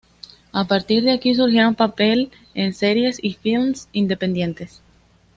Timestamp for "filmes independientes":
3.35-4.81